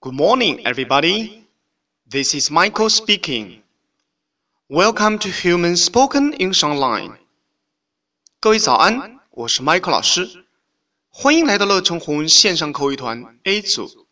[0.00, 1.46] Good morning, everybody.
[2.08, 3.62] This is Michael speaking.
[4.68, 7.18] Welcome to Human Spoken English Online.
[8.40, 10.46] 各位早安，我是 Michael 老师，
[11.10, 14.06] 欢迎来到乐成红线上口语团 A 组，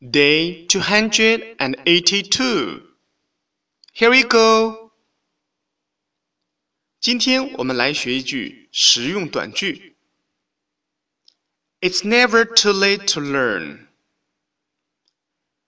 [0.00, 2.82] Day two hundred and eighty-two.
[3.94, 4.92] Here we go.
[7.00, 9.96] 今天我们来学一句实用短句。
[11.80, 13.86] It's never too late to learn.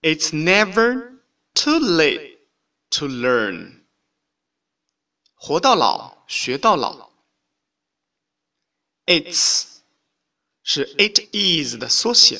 [0.03, 1.19] It's never
[1.53, 2.37] too late
[2.91, 3.85] to learn.
[5.35, 7.11] 活到老，学到老。
[9.05, 9.79] It's
[10.63, 12.39] 是 it is 的缩写。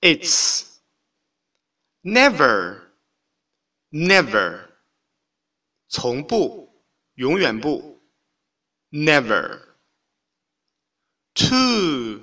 [0.00, 0.78] It's
[2.02, 2.90] never
[3.90, 4.70] never
[5.88, 6.82] 从不，
[7.14, 8.00] 永远不。
[8.90, 9.74] Never
[11.34, 12.22] too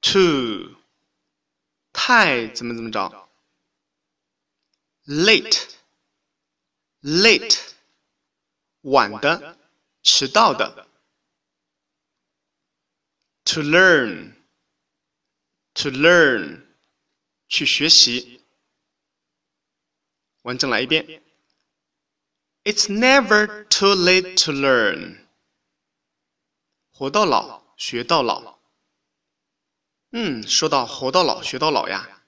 [0.00, 0.76] too
[1.92, 3.28] 太怎么怎么着。
[5.06, 5.68] late
[7.02, 7.58] late
[8.82, 9.58] 晚的，
[10.02, 10.86] 迟到的。
[13.44, 14.34] to learn
[15.72, 16.66] to learn
[17.48, 18.42] 去学习。
[20.42, 21.22] 完整来一遍。
[22.64, 25.26] It's never too late to learn。
[26.90, 28.58] 活到老，学到老。
[30.10, 32.22] 嗯，说到活到老，学到老呀，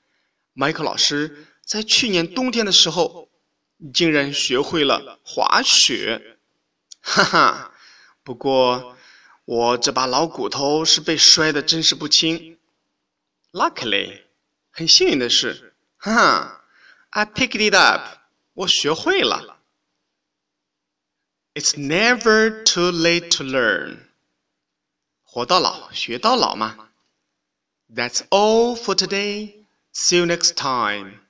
[0.54, 1.46] 麦克老师。
[1.65, 3.27] 在去年冬天的时候，
[3.93, 6.37] 竟然学会了滑雪，
[7.01, 7.71] 哈哈！
[8.23, 8.95] 不过
[9.45, 12.57] 我这把老骨头是被摔得真是不轻。
[13.51, 14.21] Luckily，
[14.69, 16.65] 很幸运的是，哈哈
[17.09, 18.19] ，I picked it up，
[18.53, 19.59] 我学会了。
[21.55, 24.07] It's never too late to learn，
[25.23, 26.89] 活到老学到老嘛。
[27.93, 29.65] That's all for today.
[29.93, 31.24] See you next time.